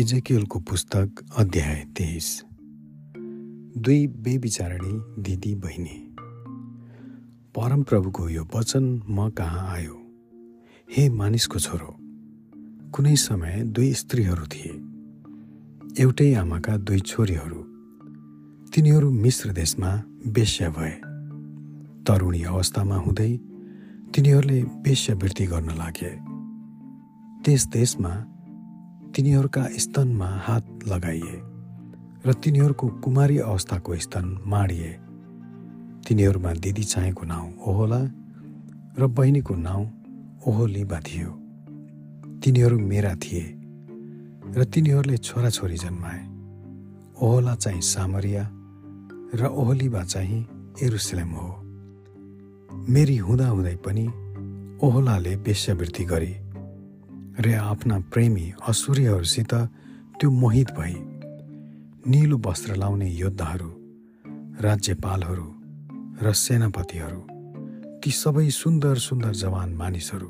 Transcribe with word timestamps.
इजेकियलको 0.00 0.60
पुस्तक 0.60 1.10
अध्याय 1.36 1.84
तेइस। 1.96 2.44
दुई 3.78 4.06
बेविचारणी 4.06 5.22
दिदी 5.22 5.54
बहिनी। 5.54 6.16
परमप्रभुको 7.54 8.28
यो 8.28 8.48
वचन 8.56 9.02
म 9.10 9.30
कहाँ 9.30 9.68
आयो? 9.68 10.12
हे 10.96 11.08
मानिसको 11.08 11.58
छोरो 11.58 11.96
कुनै 12.90 13.16
समय 13.16 13.62
दुई 13.64 13.94
स्त्रीहरू 13.94 14.46
थिए। 14.46 14.72
एउटै 16.02 16.34
आमाका 16.34 16.76
दुई 16.76 17.00
छोरीहरू। 17.00 17.62
तिनीहरू 18.70 19.10
मिश्र 19.10 19.52
देशमा 19.52 20.02
वेश्या 20.26 20.70
भए। 20.70 21.00
तरुणी 22.04 22.42
अवस्थामा 22.42 22.96
हुँदै 22.96 23.36
तिनीहरूले 24.14 24.62
वेश्यावृत्ति 24.62 25.46
गर्न 25.46 25.70
लागे। 25.70 26.18
त्यस 27.44 27.66
देशमा 27.66 28.29
तिनीहरूका 29.14 29.62
स्तनमा 29.76 30.26
हात 30.46 30.66
लगाइए 30.88 31.36
र 32.26 32.32
तिनीहरूको 32.32 32.86
कुमारी 33.02 33.38
अवस्थाको 33.38 33.96
स्तन 33.96 34.26
माडिए। 34.46 34.90
तिनीहरूमा 36.08 36.52
दिदी 36.54 36.84
चाहेको 36.84 37.24
नाउँ 37.26 37.48
ओहोला 37.66 38.00
र 38.98 39.06
बहिनीको 39.06 39.54
नाउँ 39.54 39.84
ओहोलिबा 40.46 40.98
थियो 41.00 41.30
तिनीहरू 42.40 42.78
मेरा 42.78 43.14
थिए 43.14 43.44
र 44.56 44.64
तिनीहरूले 44.64 45.16
छोराछोरी 45.18 45.76
जन्माए। 45.76 46.20
ओहोला 47.20 47.54
चाहिँ 47.54 47.80
सामरिया 47.84 48.44
र 49.34 49.46
ओहोलिबा 49.46 50.02
चाहिँ 50.04 50.40
एरुसलेम 50.82 51.30
हो। 51.30 51.48
मेरी 52.88 53.16
हुँदाहुँदै 53.16 53.76
पनि 53.76 54.06
ओहोलाले 54.86 55.34
वेश्यावृत्ति 55.36 56.04
गरी। 56.04 56.32
र 57.40 57.54
आफ्ना 57.54 57.98
प्रेमी 57.98 58.52
असुरीहरूसित 58.68 59.54
त्यो 60.20 60.30
मोहित 60.30 60.66
भई 60.76 60.92
निलो 62.06 62.38
वस्त्र 62.46 62.74
लाउने 62.76 63.08
योद्धाहरू 63.10 63.70
राज्यपालहरू 64.60 65.46
र 66.20 66.32
सेनापतिहरू 66.32 67.20
ती 68.04 68.10
सबै 68.10 68.48
सुन्दर 68.50 68.96
सुन्दर 68.96 69.32
जवान 69.32 69.72
मानिसहरू 69.74 70.28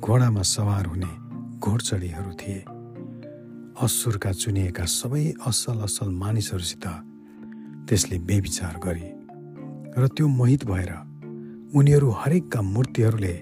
घोडामा 0.00 0.42
सवार 0.42 0.86
हुने 0.86 1.12
घोडचडीहरू 1.58 2.30
थिए। 2.30 2.64
असुरका 3.82 4.32
चुनिएका 4.32 4.84
सबै 4.84 5.32
असल 5.46 5.80
असल 5.80 6.08
मानिसहरूसित 6.08 6.86
त्यसले 7.88 8.18
बेविचार 8.18 8.76
गरे 8.84 9.08
र 9.96 10.06
त्यो 10.06 10.26
मोहित 10.28 10.64
भएर 10.64 10.92
उनीहरू 11.74 12.10
हरेकका 12.10 12.60
मूर्तिहरूले 12.60 13.36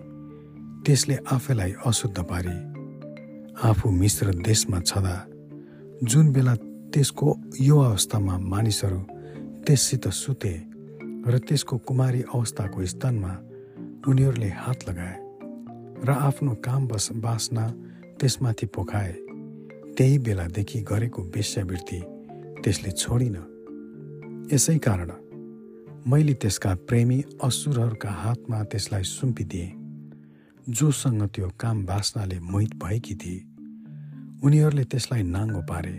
त्यसले 0.87 1.17
आफैलाई 1.31 1.73
अशुद्ध 1.87 2.19
पारे 2.21 2.68
आफू 3.65 3.91
मिश्र 3.91 4.35
देशमा 4.35 4.81
छँदा 4.81 5.15
जुन 6.05 6.33
बेला 6.33 6.55
त्यसको 6.95 7.29
यो 7.61 7.79
अवस्थामा 7.79 8.39
मानिसहरू 8.39 8.99
त्यससित 9.67 10.09
सुते 10.09 10.53
र 11.27 11.39
त्यसको 11.39 11.79
कुमारी 11.79 12.23
अवस्थाको 12.35 12.85
स्थानमा 12.87 13.33
उनीहरूले 14.09 14.49
हात 14.49 14.89
लगाए 14.89 15.17
र 16.07 16.11
आफ्नो 16.11 16.55
काम 16.65 16.87
बस 16.87 17.09
बाँच्न 17.13 17.67
त्यसमाथि 18.21 18.67
पोखाए 18.67 19.13
त्यही 19.97 20.19
बेलादेखि 20.19 20.81
गरेको 20.81 21.23
वेश्यावृत्ति 21.23 22.01
त्यसले 22.63 22.91
छोडिन। 22.91 23.37
यसै 24.53 24.79
कारण 24.79 25.11
मैले 26.11 26.35
त्यसका 26.35 26.75
प्रेमी 26.89 27.23
असुरहरूका 27.43 28.11
हातमा 28.11 28.63
त्यसलाई 28.63 29.03
सुम्पिदिएँ। 29.03 29.78
जोसँग 30.69 31.23
त्यो 31.35 31.49
काम 31.61 31.87
बाँच्नाले 31.87 32.39
मोहित 32.41 32.75
भएकी 32.83 33.15
थिए। 33.15 33.45
उनीहरूले 34.45 34.85
त्यसलाई 34.85 35.23
नाङ्गो 35.23 35.61
पारे। 35.61 35.95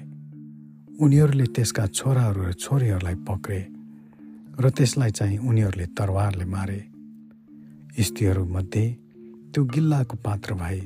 उनीहरूले 1.02 1.46
त्यसका 1.56 1.86
छोराहरू 1.88 2.42
र 2.44 2.54
छोरीहरूलाई 2.54 3.16
पक्रे 3.28 3.62
र 4.60 4.70
त्यसलाई 4.70 5.12
चाहिँ 5.12 5.38
उनीहरूले 5.38 5.86
तरवारले 5.98 6.46
मारे। 6.46 6.80
स्त्रीहरूमध्ये 8.00 8.86
त्यो 9.54 9.64
गिल्लाको 9.66 10.18
पात्र 10.18 10.54
भए 10.54 10.80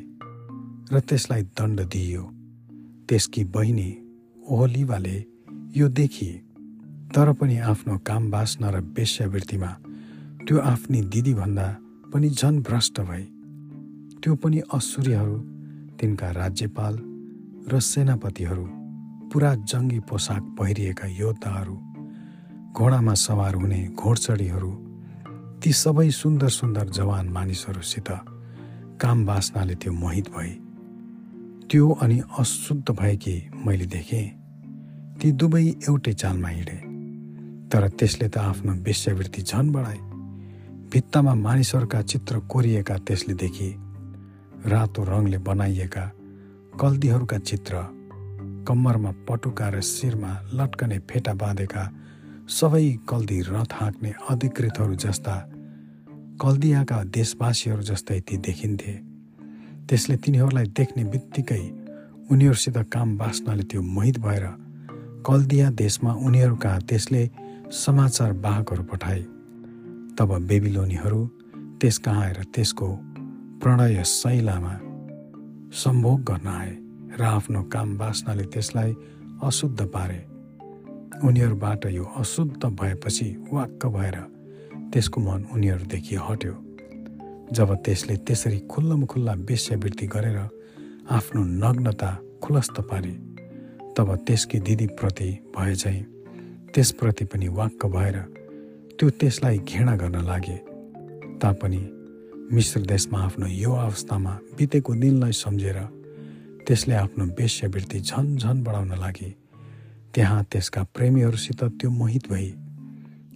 र 0.94 1.00
त्यसलाई 1.00 1.44
दण्ड 1.44 1.80
दिइयो। 1.82 2.24
त्यसकी 3.10 3.44
बहिनी 3.44 3.90
ओहलिवाले 4.48 5.18
यो 5.76 5.88
देखिए। 5.90 6.34
तर 7.14 7.32
पनि 7.34 7.58
आफ्नो 7.58 7.98
काम 7.98 8.32
बाँच्न 8.32 8.64
र 8.66 8.80
वेश्यावृत्तिमा 8.80 9.72
त्यो 10.48 10.58
आफ्नी 10.72 11.02
दिदीभन्दा 11.02 11.68
पनि 12.14 12.30
झन 12.30 12.60
भ्रष्ट 12.62 13.02
भए। 13.02 13.33
त्यो 14.24 14.36
पनि 14.36 14.60
असुरीहरू 14.74 15.38
तिनका 16.02 16.30
राज्यपाल 16.32 16.98
र 17.72 17.80
सेनापतिहरू 17.80 18.66
पुरा 19.32 19.56
जङ्गी 19.56 20.00
पोसाक 20.00 20.44
पहिरिएका 20.60 21.08
योद्धाहरू 21.08 21.76
घोडामा 22.74 23.14
सवार 23.14 23.56
हुने 23.56 23.82
घोडचडीहरू 24.00 24.72
ती 25.64 25.72
सबै 25.74 26.10
सुन्दर 26.10 26.50
सुन्दर 26.50 26.90
जवान 26.90 27.30
मानिसहरूसित 27.30 28.12
काम 29.02 29.26
बाँच्नाले 29.26 29.76
त्यो 29.76 29.94
मोहित 29.94 30.30
भए 30.36 30.54
त्यो 31.72 31.90
अनि 32.02 32.22
अशुद्ध 32.40 32.90
भएकी 32.92 33.38
मैले 33.66 33.86
देखेँ 33.86 34.26
ती 35.22 35.32
दुवै 35.32 35.64
एउटै 35.64 36.14
चालमा 36.14 36.48
हिँडे। 36.48 36.80
तर 37.70 37.88
त्यसले 37.88 38.28
त 38.28 38.38
आफ्नो 38.38 38.72
वेश्यावृत्ति 38.74 39.42
झन 39.42 39.72
बढाए। 39.72 39.98
भित्तामा 40.92 41.34
मानिसहरूका 41.34 42.02
चित्र 42.02 42.40
कोरिएका 42.40 42.98
त्यसले 42.98 43.34
देखि 43.34 43.83
रातो 44.66 45.04
रङले 45.04 45.38
बनाइएका 45.38 46.06
कल्दीहरूका 46.82 47.38
चित्र 47.38 47.76
कम्मरमा 48.68 49.12
पटुका 49.28 49.68
र 49.70 49.82
शिरमा 49.82 50.32
लट्कने 50.54 51.00
फेटा 51.00 51.34
बाँधेका 51.34 51.84
सबै 52.50 52.92
कल्दी 53.10 53.40
रथ 53.42 53.74
हाँक्ने 53.74 54.14
अधिकृतहरू 54.30 54.96
जस्ता 54.96 55.36
कल्दियाका 56.42 57.04
देशवासीहरू 57.04 57.82
जस्तै 57.82 58.20
ती 58.20 58.38
देखिन्थे। 58.38 58.94
त्यसले 59.88 60.16
तिनीहरूलाई 60.18 60.66
देख्ने 60.80 61.04
बित्तिकै 61.04 61.64
उनीहरूसित 62.32 62.78
काम 62.88 63.18
बाँच्नाले 63.18 63.64
त्यो 63.64 63.82
मोहित 63.82 64.20
भएर 64.20 64.46
कल्दिया 65.28 65.70
देशमा 65.76 66.14
उनीहरूका 66.26 66.78
त्यसले 66.90 67.24
समाचार 67.84 68.32
वाहकहरू 68.44 68.84
पठाए। 68.84 69.22
तब 70.18 70.30
बेबिलोनीहरू 70.48 71.26
त्यस 71.82 71.98
कहाँ 71.98 72.24
आएर 72.24 72.44
त्यसको 72.56 72.88
प्रणय 73.64 74.04
शैलामा 74.04 74.74
सम्भोग 75.72 76.24
गर्न 76.24 76.48
आए 76.48 76.72
र 77.20 77.22
आफ्नो 77.24 77.62
काम 77.64 77.98
बाँच्नाले 77.98 78.44
त्यसलाई 78.44 78.92
अशुद्ध 79.44 79.86
पारे। 79.88 80.20
उनीहरूबाट 81.24 81.86
यो 81.86 82.04
अशुद्ध 82.04 82.66
भएपछि 82.66 83.28
वाक्क 83.54 83.86
भएर 83.86 84.18
त्यसको 84.92 85.22
मन 85.22 85.46
उनीहरूदेखि 85.54 86.16
हट्यो। 86.28 86.54
जब 87.56 87.74
त्यसले 87.86 88.16
त्यसरी 88.28 88.60
खुल्लम 88.68 89.06
खुल्ला 89.06 89.34
वेश्यावृत्ति 89.48 90.08
गरेर 90.08 90.38
आफ्नो 91.16 91.44
नग्नता 91.64 92.12
खुलस्त 92.44 92.82
पारे 92.92 93.16
तब 93.96 94.16
त्यसकी 94.28 94.60
दिदीप्रति 94.60 95.32
भए 95.56 95.76
चाहिँ 95.76 96.04
त्यसप्रति 96.76 97.26
पनि 97.26 97.48
वाक्क 97.48 97.86
भएर 97.96 98.20
त्यो 99.00 99.10
त्यसलाई 99.10 99.58
घृणा 99.58 99.96
गर्न 99.96 100.26
लागे। 100.26 100.58
तापनि 101.40 101.84
मिश्र 102.52 102.82
देशमा 102.82 103.20
आफ्नो 103.24 103.48
यो 103.48 103.72
अवस्थामा 103.72 104.32
बितेको 104.58 104.94
दिनलाई 104.94 105.32
सम्झेर 105.32 105.78
त्यसले 106.68 106.96
आफ्नो 106.96 107.26
वेश्यावृत्ति 107.40 108.00
झन 108.00 108.36
झन 108.38 108.64
बढाउन 108.64 108.92
लागे। 109.00 109.30
त्यहाँ 110.14 110.44
त्यसका 110.52 110.84
प्रेमीहरूसित 110.94 111.64
त्यो 111.64 111.90
मोहित 111.90 112.28
भई 112.32 112.54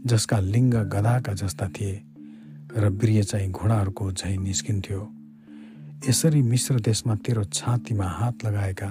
जसका 0.06 0.40
लिङ्ग 0.40 0.76
गदाका 0.94 1.34
जस्ता 1.34 1.68
थिए 1.76 1.96
र 2.78 2.90
बिर्य 2.90 3.24
चाहिँ 3.24 3.52
घोडाहरूको 3.52 4.12
झैँ 4.12 4.38
निस्किन्थ्यो। 4.38 5.02
यसरी 6.10 6.42
मिश्र 6.42 6.80
देशमा 6.80 7.16
तेरो 7.26 7.44
छातीमा 7.54 8.08
हात 8.08 8.46
लगाएका 8.46 8.90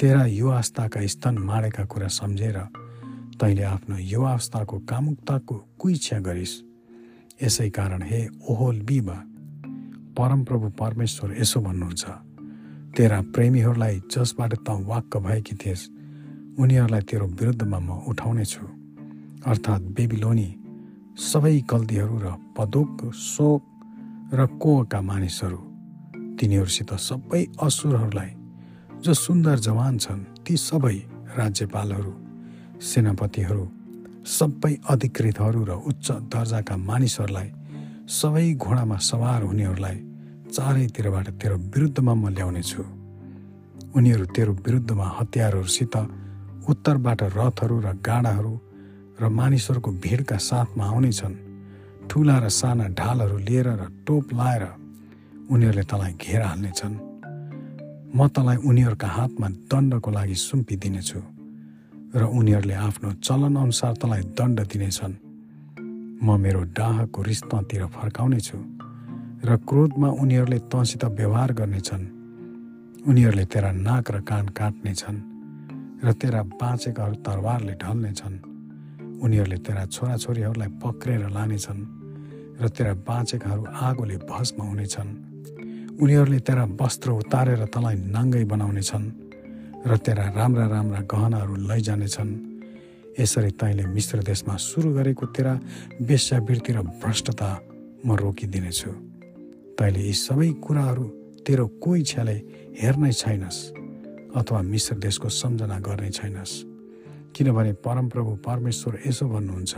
तेरा 0.00 0.24
युवावस्थाका 0.26 1.06
स्तन 1.06 1.38
माडेका 1.38 1.84
कुरा 1.84 2.08
सम्झेर 2.08 2.58
तैँले 3.40 3.62
आफ्नो 3.62 3.96
युवावस्थाको 3.96 4.78
कामुकताको 4.90 5.54
कुइच्छा 5.78 6.18
गरिस्। 6.18 6.54
यसै 7.42 7.68
कारण 7.70 8.02
हे 8.02 8.26
ओहोल 8.48 8.80
बिबा 8.82 9.16
परमप्रभु 10.18 10.68
परमेश्वर 10.80 11.28
यसो 11.40 11.60
भन्नुहुन्छ। 11.60 12.04
तेरा 12.96 13.20
प्रेमीहरूलाई 13.34 13.96
जसबाट 14.12 14.52
त 14.66 14.68
वाक्क 14.90 15.16
भएकी 15.16 15.54
थिएस् 15.62 15.88
उनीहरूलाई 16.60 17.02
तेरो 17.08 17.26
विरुद्धमा 17.38 17.78
म 17.78 17.88
उठाउने 18.08 18.44
छु। 18.44 18.64
अर्थात् 19.46 19.90
बेबिलोनी 19.96 20.48
सबै 21.20 21.56
कल्दीहरू 21.70 22.16
र 22.24 22.26
पदोक 22.56 23.12
शोक 23.12 23.62
र 24.34 24.46
कोका 24.60 25.00
मानिसहरू 25.00 25.60
तिनीहरूसित 26.40 26.90
सबै 27.08 27.42
असुरहरूलाई 27.62 28.32
जो 29.04 29.12
सुन्दर 29.14 29.56
जवान 29.58 29.94
छन् 29.98 30.24
ती 30.44 30.56
सबै 30.56 30.96
राज्यपालहरू 31.38 32.12
सेनापतिहरू 32.80 33.64
सबै 34.38 34.74
अधिकृतहरू 34.92 35.60
र 35.64 35.72
उच्च 35.88 36.06
दर्जाका 36.32 36.76
मानिसहरूलाई 36.88 37.48
सबै 38.20 38.46
घोडामा 38.54 38.96
सवार 39.10 39.42
हुनेहरूलाई 39.42 39.98
चारैतिरबाट 40.56 41.26
तेरो 41.40 41.56
विरुद्धमा 41.72 42.12
म 42.14 42.24
ल्याउनेछु। 42.36 42.82
उनीहरू 43.96 44.24
तेरो 44.36 44.52
विरुद्धमा 44.66 45.06
हतियारहरूसित 45.18 45.94
उत्तरबाट 46.70 47.20
रथहरू 47.36 47.76
र 47.84 47.88
गाडाहरू 48.06 48.52
र 49.20 49.22
मानिसहरूको 49.38 49.90
भिडका 50.04 50.36
साथमा 50.48 50.84
आउनेछन्। 50.92 51.34
ठुला 52.08 52.36
र 52.44 52.48
साना 52.48 52.86
ढालहरू 52.98 53.36
लिएर 53.48 53.68
र 53.80 53.82
टोप 54.06 54.24
लाएर 54.38 54.64
उनीहरूले 55.52 55.84
तँलाई 55.90 56.12
घेर 56.24 56.42
हाल्नेछन्। 56.42 56.94
म 58.16 58.20
तँलाई 58.34 58.56
उनीहरूका 58.68 59.08
हातमा 59.08 59.48
दण्डको 59.70 60.10
लागि 60.10 60.36
सुम्पिदिनेछु 60.48 61.20
र 62.16 62.22
उनीहरूले 62.38 62.76
आफ्नो 62.88 63.08
चलनअनुसार 63.26 63.92
तँलाई 64.00 64.22
दण्ड 64.38 64.58
दिनेछन्। 64.72 65.14
म 66.24 66.26
मेरो 66.40 66.60
डाहको 66.76 67.18
रिस 67.28 67.40
तँतिर 67.52 67.82
फर्काउनेछु। 67.96 68.75
र 69.46 69.56
क्रोधमा 69.62 70.08
उनीहरूले 70.22 70.58
तँसित 70.66 71.04
व्यवहार 71.18 71.52
गर्नेछन्। 71.52 72.04
उनीहरूले 73.06 73.44
तेरा 73.46 73.70
नाक 73.86 74.10
र 74.10 74.16
कान 74.26 74.46
काट्नेछन् 74.58 75.18
र 76.02 76.12
तेरा 76.18 76.42
बाँचेकाहरू 76.58 77.14
तरवारले 77.22 77.74
ढल्नेछन्। 77.78 78.36
उनीहरूले 79.22 79.58
तेरा 79.62 79.84
छोराछोरीहरूलाई 79.86 80.70
पक्रेर 80.82 81.22
लानेछन् 81.30 81.82
र 82.58 82.64
तेरा 82.74 82.92
बाँचेकाहरू 83.06 83.62
आगोले 83.86 84.16
भस्म 84.26 84.58
हुनेछन्। 84.66 85.10
उनीहरूले 86.02 86.40
तेरा 86.42 86.64
वस्त्र 86.80 87.08
उतारेर 87.22 87.62
तँलाई 87.70 87.96
नाङ्गै 88.14 88.44
बनाउनेछन् 88.50 89.06
र 89.86 89.92
तेरा 90.02 90.24
राम्रा 90.34 90.66
राम्रा 90.74 91.00
गहनाहरू 91.06 91.54
लैजानेछन्। 91.70 92.30
यसरी 93.14 93.50
तैँले 93.60 93.84
मिश्र 93.94 94.18
देशमा 94.26 94.54
सुरु 94.58 94.90
गरेको 94.90 95.24
तेरा 95.30 95.54
वेश्यावृत्ति 96.02 96.72
र 96.72 96.78
भ्रष्टता 96.98 97.48
म 98.06 98.08
रोकिदिनेछु। 98.18 99.15
तैँले 99.78 100.00
यी 100.00 100.12
सबै 100.16 100.48
कुराहरू 100.64 101.04
तेरो 101.44 101.66
कोही 101.84 102.02
छ्याले 102.02 102.36
हेर्नै 102.80 103.12
छैनस् 103.12 103.60
अथवा 104.32 104.60
मिश्र 104.72 104.94
देशको 104.96 105.28
सम्झना 105.28 105.78
गर्ने 105.86 106.10
छैनस्। 106.10 106.52
किनभने 107.36 107.72
परमप्रभु 107.84 108.32
परमेश्वर 108.40 108.92
यसो 109.06 109.24
भन्नुहुन्छ 109.28 109.74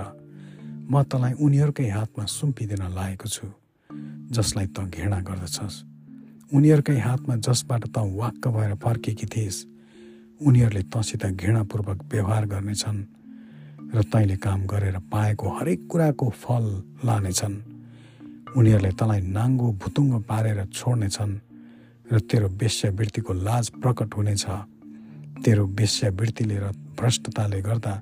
म 0.90 1.02
तँलाई 1.02 1.32
उनीहरूकै 1.42 1.88
हातमा 1.90 2.24
सुम्पिदिन 2.30 2.82
लागेको 2.94 3.28
छु 3.28 3.46
जसलाई 4.36 4.66
त 4.70 4.86
घृणा 4.86 5.18
गर्दछस्। 5.28 5.76
उनीहरूकै 6.54 6.98
हातमा 6.98 7.34
जसबाट 7.42 7.82
त 7.90 7.96
वाक्क 7.98 8.44
भएर 8.54 8.74
फर्केकी 8.78 9.26
थिइस् 9.34 9.66
उनीहरूले 10.40 10.82
तँसित 10.94 11.26
घृणापूर्वक 11.34 11.98
व्यवहार 12.12 12.44
गर्नेछन् 12.46 13.00
र 13.94 14.02
तैँले 14.12 14.36
काम 14.46 14.60
गरेर 14.70 14.96
पाएको 15.10 15.46
हरेक 15.58 15.80
कुराको 15.90 16.26
फल 16.42 16.64
लानेछन्। 17.02 17.56
उनीहरूले 18.56 18.92
तँलाई 19.00 19.20
नाङ्गो 19.36 19.68
भुतुङ्ग 19.82 20.14
पारेर 20.28 20.60
छोड्नेछन् 20.72 21.34
र 22.12 22.14
तेरो 22.28 22.48
वेश्यावृत्तिको 22.60 23.32
लाज 23.46 23.64
प्रकट 23.82 24.10
हुनेछ। 24.16 24.44
तेरो 25.44 25.64
वेश्यावृत्तिले 25.78 26.56
र 26.58 26.66
भ्रष्टताले 26.98 27.60
गर्दा 27.62 27.94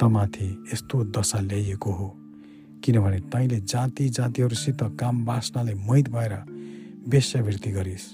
तमाथि 0.00 0.48
यस्तो 0.72 0.96
दशा 1.14 1.40
ल्याइएको 1.40 1.90
हो 1.92 2.08
किनभने 2.84 3.18
तैँले 3.32 3.58
जाति 3.72 4.08
जातिहरूसित 4.16 4.80
काम 5.00 5.24
बाँच्नाले 5.24 5.74
मोहित 5.86 6.08
भएर 6.14 6.34
वेश्यावृत्ति 7.08 7.70
गरिस् 7.70 8.06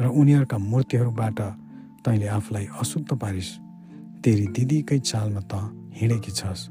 र 0.00 0.04
उनीहरूका 0.20 0.58
मूर्तिहरूबाट 0.58 1.40
तैँले 2.04 2.26
आफूलाई 2.36 2.66
अशुद्ध 2.80 3.10
पारिस्। 3.16 3.50
तेरी 4.22 4.46
दिदीकै 4.54 4.98
चालमा 5.00 5.42
त 5.50 5.52
हिँडेकी 5.98 6.32
छस्। 6.38 6.68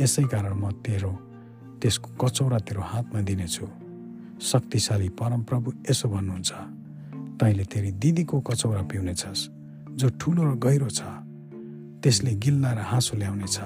यसै 0.00 0.24
कारण 0.32 0.54
म 0.54 0.70
तेरो 0.84 1.12
त्यसको 1.82 2.08
कचौरा 2.22 2.58
तेरो 2.62 2.82
हातमा 2.90 3.20
दिनेछु। 3.26 3.66
शक्तिशाली 4.38 5.08
परमप्रभु 5.18 5.68
यसो 5.90 6.06
भन्नुहुन्छ 6.08 6.50
तैँले 7.38 7.64
तेरी 7.66 7.90
दिदीको 8.02 8.36
कचौरा 8.46 8.82
पिउनेछस् 8.86 9.42
जो 9.98 10.08
ठुलो 10.20 10.42
र 10.46 10.50
गहिरो 10.62 10.88
छ। 10.88 11.02
त्यसले 12.02 12.32
गिल्ला 12.38 12.70
र 12.72 12.80
हाँसो 12.90 13.14
ल्याउनेछ। 13.18 13.56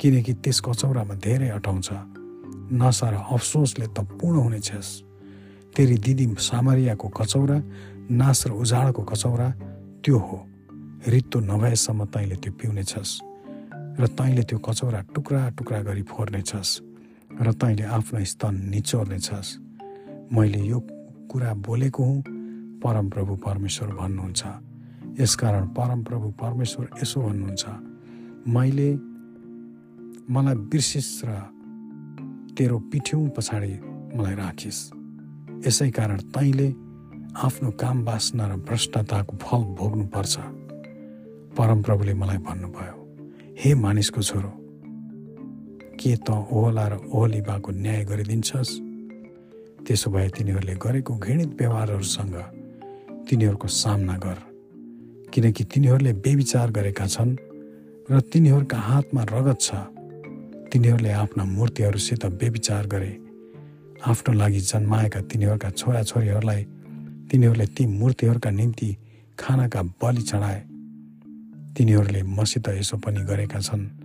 किनकि 0.00 0.32
त्यस 0.44 0.58
कचौरामा 0.68 1.14
धेरै 1.24 1.48
अटाउँछ 1.56 1.88
नसा 2.72 3.06
र 3.10 3.14
अफसोसले 3.34 3.86
त 3.96 3.98
पूर्ण 4.20 4.36
हुनेछस् 4.44 4.90
तेरी 5.74 5.96
दिदी 6.04 6.26
सामरियाको 6.38 7.08
कचौरा 7.08 7.56
नाश 8.20 8.40
र 8.48 8.52
उजाडको 8.52 9.02
कचौरा 9.02 9.48
त्यो 10.04 10.18
हो। 10.18 10.38
रित्तो 11.08 11.38
नभएसम्म 11.40 12.00
तैँले 12.12 12.36
त्यो 12.36 12.52
पिउनेछस् 12.52 13.12
र 14.00 14.02
तैँले 14.18 14.42
त्यो 14.48 14.58
कचौरा 14.58 15.00
टुक्रा 15.14 15.40
टुक्रा 15.56 15.78
गरी 15.88 16.02
फोर्नेछस् 16.04 16.72
र 17.40 17.52
तैँले 17.52 17.82
आफ्नो 17.82 18.24
स्तन 18.24 18.54
निचोर्नेछस्। 18.70 19.58
मैले 20.32 20.58
यो 20.58 20.80
कुरा 21.30 21.54
बोलेको 21.54 22.04
हुँ। 22.04 22.22
परमप्रभु 22.82 23.36
परमेश्वर 23.36 23.88
भन्नुहुन्छ। 23.88 24.42
यसकारण 25.20 25.66
परमप्रभु 25.66 26.30
परमेश्वर 26.30 26.90
यसो 27.02 27.20
भन्नुहुन्छ। 27.20 27.64
मैले 28.48 28.94
मलाई 30.30 30.54
बिर्सिस 30.54 31.22
र 31.24 31.30
तेरो 32.58 32.78
पिठ्यौँ 32.78 33.28
पछाडि 33.28 33.80
मलाई 34.16 34.34
राखिस्। 34.34 34.90
यसै 35.66 35.90
कारण 35.90 36.18
तैँले 36.18 36.68
आफ्नो 37.36 37.70
काम 37.70 38.04
बासना 38.04 38.46
र 38.46 38.56
भ्रष्टताको 38.56 39.36
फल 39.36 39.62
भोग्नुपर्छ। 39.74 40.38
परमप्रभुले 41.58 42.14
मलाई 42.14 42.38
भन्नुभयो 42.38 42.96
हे 43.58 43.74
मानिसको 43.74 44.22
छोरो 44.22 44.63
के 46.04 46.16
त 46.16 46.30
ओहला 46.30 46.88
र 46.88 46.94
ओहलिबाको 47.08 47.72
न्याय 47.72 48.04
गरिदिन्छस्? 48.04 48.70
त्यसो 49.88 50.10
भए 50.10 50.28
तिनीहरूले 50.28 50.74
गरेको 50.76 51.14
घृणित 51.16 51.50
व्यवहारहरूसँग 51.56 52.36
तिनीहरूको 53.28 53.68
सामना 53.68 54.16
गर। 54.16 54.38
किनकि 55.32 55.64
तिनीहरूले 55.64 56.12
बेविचार 56.12 56.70
गरेका 56.70 57.06
छन् 57.06 57.36
र 58.12 58.20
तिनीहरूका 58.20 58.78
हातमा 58.78 59.22
रगत 59.32 59.58
छ। 59.60 59.70
तिनीहरूले 60.68 61.12
आफ्ना 61.12 61.44
मूर्तिहरूसित 61.44 62.26
बेविचार 62.26 62.86
गरे। 62.86 63.12
आफ्नो 64.04 64.32
लागि 64.36 64.60
जन्माएका 64.60 65.20
तिनीहरूका 65.20 65.70
छोराछोरीहरूलाई 65.70 66.62
तिनीहरूले 67.32 67.66
ती 67.66 67.86
मूर्तिहरूका 67.86 68.50
निम्ति 68.50 68.96
खानाका 69.40 69.82
बलि 69.82 70.22
चढाए। 70.22 70.60
तिनीहरूले 71.76 72.22
मसित 72.22 72.68
यसो 72.68 72.96
पनि 72.96 73.24
गरेका 73.24 73.60
छन्। 73.60 74.03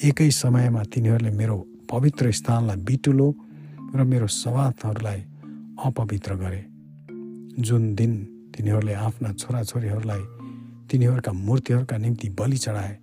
एकै 0.00 0.30
समयमा 0.32 0.82
तिनीहरूले 0.92 1.30
मेरो 1.30 1.56
पवित्र 1.90 2.30
स्थानलाई 2.32 2.76
बिटुलो 2.88 3.28
र 3.94 4.04
मेरो 4.04 4.26
सवादहरूलाई 4.34 5.20
अपवित्र 5.80 6.34
गरे 6.34 6.62
जुन 7.60 7.82
दिन 7.94 8.12
तिनीहरूले 8.54 8.94
आफ्ना 9.06 9.32
छोराछोरीहरूलाई 9.32 10.22
तिनीहरूका 10.88 11.32
मूर्तिहरूका 11.32 11.96
निम्ति 11.98 12.28
बलि 12.30 12.56
चढाए 12.56 12.94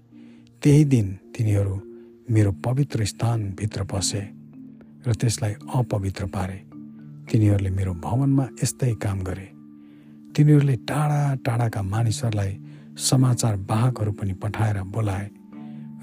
त्यही 0.61 0.83
दिन 0.85 1.07
तिनीहरू 1.35 1.75
मेरो 2.29 2.51
पवित्र 2.65 3.05
स्थानभित्र 3.05 3.83
पसे 3.83 4.21
र 5.07 5.13
त्यसलाई 5.13 5.53
अपवित्र 5.75 6.25
पारे 6.25 6.59
तिनीहरूले 7.31 7.69
मेरो 7.69 7.93
भवनमा 8.03 8.45
यस्तै 8.63 8.93
काम 8.97 9.19
गरे 9.23 9.47
तिनीहरूले 10.35 10.75
टाढा 10.89 11.21
टाढाका 11.45 11.81
मानिसहरूलाई 11.85 12.53
समाचार 12.99 13.55
वाहकहरू 13.69 14.11
पनि 14.11 14.33
पठाएर 14.33 14.81
बोलाए 14.87 15.27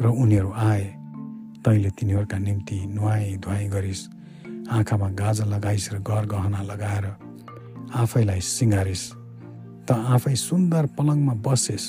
र 0.00 0.06
उनीहरू 0.06 0.50
आए। 0.52 0.84
तैँले 1.64 1.90
तिनीहरूका 1.90 2.38
निम्ति 2.38 2.76
नुहाई 2.86 3.36
धुवाई 3.42 3.66
गरिस् 3.68 4.08
आँखामा 4.70 5.08
गाजा 5.10 5.44
लगाइस् 5.44 5.92
र 5.92 5.98
घर 5.98 6.24
गहना 6.26 6.62
लगाएर 6.62 7.06
आफैलाई 7.94 8.40
सिँगारिस्। 8.40 9.04
त 9.86 9.90
आफै 10.14 10.34
सुन्दर 10.34 10.86
पलङमा 10.96 11.34
बसेस् 11.46 11.86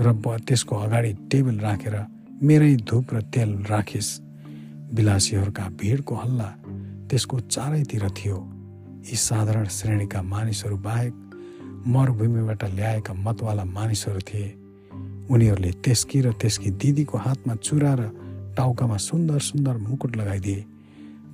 र 0.00 0.12
त्यसको 0.46 0.76
अगाडि 0.76 1.12
टेबल 1.30 1.56
राखेर 1.60 1.96
मेरै 2.42 2.74
धुप 2.88 3.14
र 3.14 3.20
तेल 3.32 3.50
राखिस्। 3.68 4.10
विलासीहरूका 4.94 5.64
भिडको 5.80 6.14
हल्ला 6.14 6.48
त्यसको 7.08 7.40
चारैतिर 7.54 8.08
थियो। 8.10 8.38
यी 9.06 9.16
साधारण 9.16 9.66
श्रेणीका 9.68 10.20
मानिसहरू 10.22 10.76
बाहेक 10.76 11.14
मरुभूमिबाट 11.86 12.64
ल्याएका 12.74 13.12
मतवाला 13.14 13.64
मानिसहरू 13.64 14.20
थिए। 14.20 14.48
उनीहरूले 15.30 15.70
त्यसकी 15.84 16.20
र 16.20 16.32
त्यसकी 16.40 16.70
दिदीको 16.80 17.18
हातमा 17.18 17.54
चुरा 17.62 17.92
र 17.94 18.02
टाउकामा 18.56 18.96
सुन्दर 18.96 19.38
सुन्दर 19.38 19.76
मुकुट 19.78 20.16
लगाइदिए। 20.16 20.64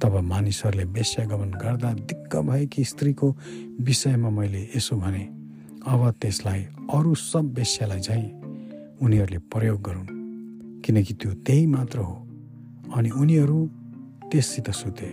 तब 0.03 0.15
मानिसहरूले 0.21 0.85
वेश्यागमन 0.85 1.51
गर्दा 1.57 1.93
दिक्क 2.09 2.33
भएकी 2.37 2.85
स्त्रीको 2.85 3.27
विषयमा 3.81 4.31
मैले 4.31 4.63
यसो 4.77 4.97
भने 4.97 5.25
अब 5.89 6.03
त्यसलाई 6.21 6.61
अरू 6.93 7.15
सब 7.15 7.55
वेश्यालाई 7.57 8.01
झैँ 8.01 8.25
उनीहरूले 9.01 9.39
प्रयोग 9.53 9.81
गरून् 9.83 10.15
किनकि 10.85 11.15
त्यो 11.15 11.33
त्यही 11.47 11.67
मात्र 11.67 11.99
हो। 11.99 12.17
अनि 12.97 13.11
उनीहरू 13.11 13.59
त्यससित 14.31 14.71
सुते 14.71 15.11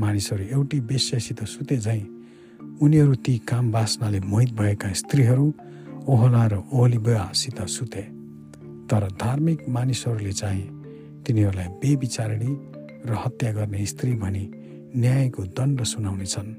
मानिसहरू 0.00 0.44
एउटी 0.54 0.78
वेश्यासित 0.90 1.44
सुते 1.44 1.76
झैँ 1.76 2.02
उनीहरू 2.82 3.14
ती 3.24 3.36
काम 3.48 3.70
बास्नाले 3.72 4.20
मोहित 4.20 4.52
भएका 4.58 4.92
स्त्रीहरू 4.92 5.46
ओहला 6.08 6.46
र 6.48 6.54
ओहलिबासित 6.72 7.60
सुते। 7.68 8.02
तर 8.90 9.02
धार्मिक 9.20 9.68
मानिसहरूले 9.68 10.32
चाहिँ 10.32 10.66
तिनीहरूलाई 11.26 11.68
बेविचारिणी 11.82 12.52
र 13.08 13.12
हत्या 13.24 13.52
गर्ने 13.52 13.84
स्त्री 13.86 14.12
भनी 14.22 14.44
न्यायको 14.96 15.42
दण्ड 15.56 15.82
सुनाउनेछन् 15.84 16.54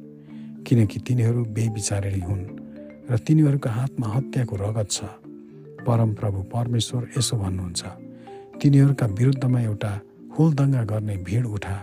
किनकि 0.65 0.99
तिनीहरू 1.07 1.41
बेविचारिणी 1.57 2.21
हुन् 2.21 2.45
र 3.09 3.17
तिनीहरूका 3.27 3.71
हातमा 3.71 4.07
हत्याको 4.15 4.55
रगत 4.55 4.89
छ। 4.91 4.99
परमप्रभु 5.87 6.39
परमेश्वर 6.53 7.01
यसो 7.17 7.37
भन्नुहुन्छ 7.37 7.81
तिनीहरूका 8.61 9.05
विरुद्धमा 9.19 9.59
एउटा 9.61 9.91
हुलदङ्गा 10.35 10.83
गर्ने 10.91 11.15
भिड 11.25 11.45
उठा 11.45 11.77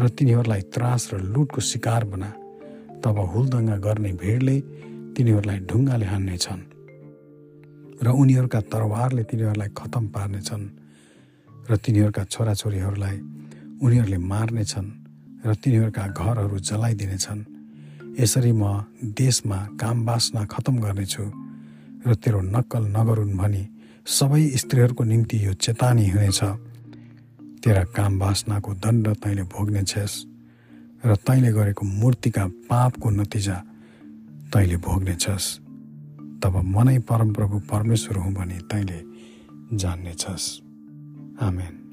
र 0.00 0.08
तिनीहरूलाई 0.16 0.62
त्रास 0.72 1.02
र 1.12 1.20
लुटको 1.34 1.60
शिकार 1.60 2.04
बना। 2.08 2.30
तब 3.04 3.16
हुलदङ्गा 3.32 3.76
गर्ने 3.86 4.12
भिडले 4.22 4.56
तिनीहरूलाई 5.14 5.58
ढुङ्गाले 5.68 6.06
हान्नेछन्। 6.06 6.75
र 8.02 8.06
उनीहरूका 8.12 8.60
तरवारले 8.72 9.22
तिनीहरूलाई 9.24 9.70
खतम 9.72 10.04
पार्नेछन् 10.14 10.64
र 11.68 11.76
तिनीहरूका 11.76 12.22
छोराछोरीहरूलाई 12.24 13.16
उनीहरूले 13.82 14.18
मार्नेछन् 14.32 14.88
र 15.46 15.54
तिनीहरूका 15.54 16.04
घरहरू 16.12 16.58
जलाइदिनेछन्। 16.58 17.40
यसरी 18.20 18.52
म 18.52 18.64
देशमा 19.18 19.58
काम 19.80 19.96
बासना 20.06 20.44
खतम 20.44 20.76
गर्नेछु 20.84 21.24
र 22.06 22.14
तेरो 22.22 22.40
नक्कल 22.54 22.82
नगरून् 22.96 23.36
भनी 23.36 23.64
सबै 24.06 24.42
स्त्रीहरूको 24.62 25.04
निम्ति 25.04 25.36
यो 25.46 25.52
चेतानी 25.56 26.06
हुनेछ। 26.08 26.40
तेरा 27.62 27.82
काम 27.96 28.12
बासनाको 28.18 28.70
दण्ड 28.78 29.06
तैँले 29.22 29.42
भोग्नेछस् 29.50 30.14
र 31.04 31.10
तैँले 31.26 31.50
गरेको 31.52 31.82
मूर्तिका 31.82 32.44
पापको 32.70 33.10
नतिजा 33.10 33.56
तैँले 34.52 34.76
भोग्नेछस्। 34.78 35.65
तब 36.46 36.56
मनै 36.56 36.98
परमप्रभु 36.98 37.58
परमेश्वर 37.58 38.16
हुँ 38.16 38.32
भने 38.34 38.58
तैँले 38.58 39.02
जान्नेछस्। 39.76 40.62
आमेन। 41.42 41.85